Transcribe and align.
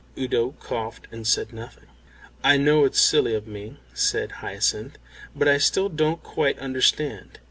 Udo 0.17 0.53
coughed 0.59 1.05
and 1.11 1.27
said 1.27 1.53
nothing. 1.53 1.85
"I 2.43 2.57
know 2.57 2.85
it's 2.85 2.99
silly 2.99 3.35
of 3.35 3.45
me," 3.45 3.79
said 3.93 4.31
Hyacinth, 4.31 4.97
"but 5.35 5.47
I 5.47 5.59
still 5.59 5.89
don't 5.89 6.23
quite 6.23 6.57
understand. 6.57 7.37